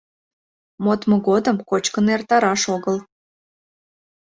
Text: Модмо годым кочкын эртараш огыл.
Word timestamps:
Модмо 0.83 1.15
годым 1.27 1.57
кочкын 1.69 2.05
эртараш 2.15 2.61
огыл. 2.75 2.97